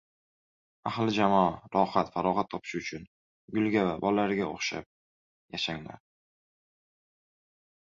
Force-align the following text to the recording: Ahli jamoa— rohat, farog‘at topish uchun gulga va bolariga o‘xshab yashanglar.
Ahli 0.91 1.11
jamoa— 1.17 1.51
rohat, 1.75 2.09
farog‘at 2.15 2.49
topish 2.53 2.79
uchun 2.79 3.05
gulga 3.59 3.85
va 3.89 3.93
bolariga 4.07 4.49
o‘xshab 4.55 4.89
yashanglar. 5.59 6.03